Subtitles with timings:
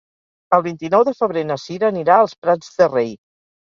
[0.57, 3.19] El vint-i-nou de febrer na Cira anirà als Prats de Rei.